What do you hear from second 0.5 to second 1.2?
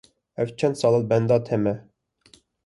çend sal e li